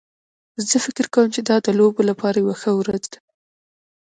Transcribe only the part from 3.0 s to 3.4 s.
ده